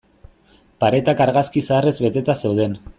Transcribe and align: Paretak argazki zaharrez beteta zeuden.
Paretak 0.85 1.23
argazki 1.27 1.65
zaharrez 1.69 1.97
beteta 2.07 2.41
zeuden. 2.43 2.79